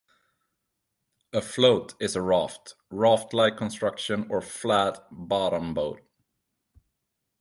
[1.31, 6.01] A "float" is a raft, raft-like construction or flat bottom boat.